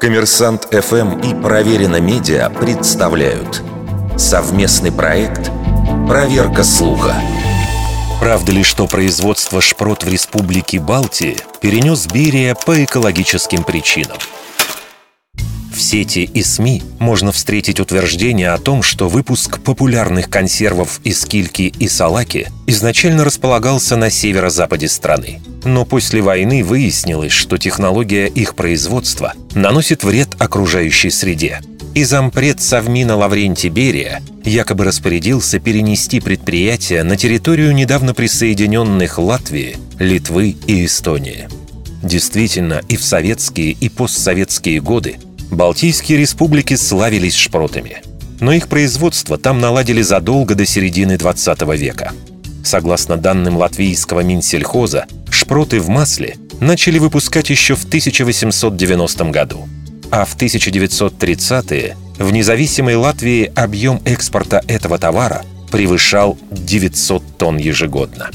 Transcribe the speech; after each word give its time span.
Коммерсант 0.00 0.68
ФМ 0.72 1.20
и 1.20 1.34
Проверено 1.42 2.00
Медиа 2.00 2.50
представляют 2.50 3.62
совместный 4.16 4.92
проект 4.92 5.50
«Проверка 6.06 6.62
слуха». 6.64 7.14
Правда 8.20 8.52
ли, 8.52 8.62
что 8.62 8.86
производство 8.86 9.60
шпрот 9.60 10.04
в 10.04 10.08
Республике 10.08 10.80
Балтии 10.80 11.36
перенес 11.60 12.06
Берия 12.06 12.54
по 12.54 12.84
экологическим 12.84 13.62
причинам? 13.62 14.16
В 15.76 15.80
сети 15.80 16.20
и 16.20 16.42
СМИ 16.42 16.82
можно 16.98 17.32
встретить 17.32 17.80
утверждение 17.80 18.52
о 18.52 18.58
том, 18.58 18.82
что 18.82 19.08
выпуск 19.08 19.60
популярных 19.60 20.30
консервов 20.30 21.00
из 21.04 21.24
кильки 21.26 21.74
и 21.78 21.88
салаки 21.88 22.48
изначально 22.66 23.24
располагался 23.24 23.96
на 23.96 24.08
северо-западе 24.08 24.88
страны. 24.88 25.42
Но 25.66 25.84
после 25.84 26.22
войны 26.22 26.62
выяснилось, 26.62 27.32
что 27.32 27.58
технология 27.58 28.28
их 28.28 28.54
производства 28.54 29.34
наносит 29.54 30.04
вред 30.04 30.28
окружающей 30.38 31.10
среде. 31.10 31.60
И 31.92 32.04
зампред 32.04 32.62
Совмина 32.62 33.16
Лаврентий 33.16 33.68
Берия 33.68 34.22
якобы 34.44 34.84
распорядился 34.84 35.58
перенести 35.58 36.20
предприятие 36.20 37.02
на 37.02 37.16
территорию 37.16 37.74
недавно 37.74 38.14
присоединенных 38.14 39.18
Латвии, 39.18 39.76
Литвы 39.98 40.56
и 40.68 40.84
Эстонии. 40.84 41.48
Действительно, 42.00 42.80
и 42.88 42.96
в 42.96 43.02
советские, 43.02 43.72
и 43.72 43.88
постсоветские 43.88 44.80
годы 44.80 45.16
Балтийские 45.50 46.18
республики 46.18 46.74
славились 46.74 47.34
шпротами. 47.34 48.02
Но 48.38 48.52
их 48.52 48.68
производство 48.68 49.36
там 49.36 49.60
наладили 49.60 50.02
задолго 50.02 50.54
до 50.54 50.64
середины 50.64 51.16
20 51.16 51.62
века. 51.76 52.12
Согласно 52.64 53.16
данным 53.16 53.56
латвийского 53.56 54.20
Минсельхоза, 54.20 55.06
шпроты 55.46 55.78
в 55.78 55.88
масле 55.88 56.36
начали 56.58 56.98
выпускать 56.98 57.50
еще 57.50 57.76
в 57.76 57.84
1890 57.84 59.24
году. 59.26 59.68
А 60.10 60.24
в 60.24 60.36
1930-е 60.36 61.96
в 62.18 62.32
независимой 62.32 62.96
Латвии 62.96 63.52
объем 63.54 64.02
экспорта 64.04 64.60
этого 64.66 64.98
товара 64.98 65.44
превышал 65.70 66.36
900 66.50 67.38
тонн 67.38 67.58
ежегодно. 67.58 68.30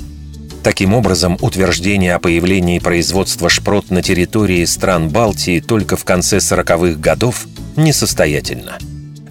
Таким 0.63 0.93
образом, 0.93 1.37
утверждение 1.41 2.15
о 2.15 2.19
появлении 2.19 2.79
производства 2.79 3.49
шпрот 3.49 3.89
на 3.89 4.01
территории 4.01 4.63
стран 4.63 5.09
Балтии 5.09 5.59
только 5.59 5.97
в 5.97 6.05
конце 6.05 6.37
40-х 6.37 6.97
годов 6.97 7.45
несостоятельно. 7.75 8.77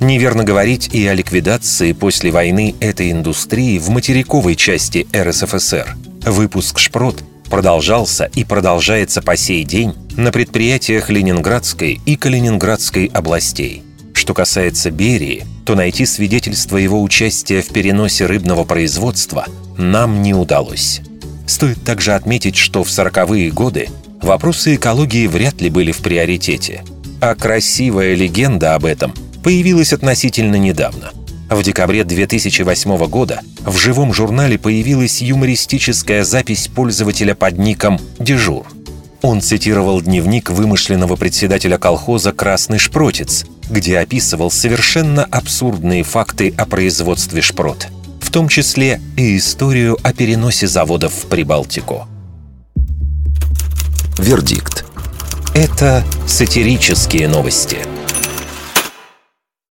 Неверно 0.00 0.44
говорить 0.44 0.90
и 0.92 1.06
о 1.06 1.14
ликвидации 1.14 1.92
после 1.92 2.30
войны 2.30 2.74
этой 2.80 3.10
индустрии 3.10 3.78
в 3.78 3.88
материковой 3.88 4.54
части 4.54 5.06
РСФСР. 5.16 5.96
Выпуск 6.26 6.78
шпрот 6.78 7.24
продолжался 7.50 8.30
и 8.34 8.44
продолжается 8.44 9.20
по 9.20 9.36
сей 9.36 9.64
день 9.64 9.92
на 10.16 10.32
предприятиях 10.32 11.10
Ленинградской 11.10 12.00
и 12.06 12.16
Калининградской 12.16 13.06
областей. 13.12 13.82
Что 14.14 14.32
касается 14.32 14.90
Берии, 14.90 15.44
то 15.66 15.74
найти 15.74 16.06
свидетельство 16.06 16.76
его 16.76 17.02
участия 17.02 17.60
в 17.60 17.68
переносе 17.68 18.26
рыбного 18.26 18.64
производства 18.64 19.46
нам 19.76 20.22
не 20.22 20.32
удалось. 20.32 21.00
Стоит 21.46 21.82
также 21.82 22.14
отметить, 22.14 22.56
что 22.56 22.84
в 22.84 22.88
40-е 22.88 23.50
годы 23.50 23.88
вопросы 24.22 24.76
экологии 24.76 25.26
вряд 25.26 25.60
ли 25.60 25.68
были 25.68 25.90
в 25.90 25.98
приоритете, 25.98 26.84
а 27.20 27.34
красивая 27.34 28.14
легенда 28.14 28.74
об 28.74 28.84
этом 28.84 29.12
появилась 29.42 29.92
относительно 29.92 30.56
недавно. 30.56 31.10
В 31.48 31.62
декабре 31.64 32.04
2008 32.04 33.06
года 33.06 33.40
в 33.64 33.76
живом 33.76 34.12
журнале 34.12 34.58
появилась 34.58 35.22
юмористическая 35.22 36.24
запись 36.24 36.68
пользователя 36.68 37.34
под 37.34 37.58
ником 37.58 38.00
«Дежур». 38.18 38.66
Он 39.22 39.40
цитировал 39.40 40.00
дневник 40.00 40.50
вымышленного 40.50 41.16
председателя 41.16 41.78
колхоза 41.78 42.32
«Красный 42.32 42.78
шпротец», 42.78 43.44
где 43.68 43.98
описывал 43.98 44.50
совершенно 44.50 45.24
абсурдные 45.24 46.02
факты 46.02 46.54
о 46.56 46.66
производстве 46.66 47.42
шпрот– 47.42 47.88
в 48.30 48.32
том 48.32 48.46
числе 48.46 49.00
и 49.16 49.36
историю 49.36 49.98
о 50.04 50.12
переносе 50.12 50.68
заводов 50.68 51.12
в 51.12 51.26
Прибалтику. 51.26 52.06
Вердикт. 54.18 54.84
Это 55.52 56.04
сатирические 56.28 57.26
новости– 57.26 57.78